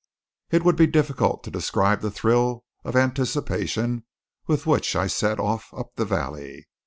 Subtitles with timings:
[0.49, 4.07] It would be difficult to describe the thrill of anticipation
[4.47, 6.65] with which I set off up the valley.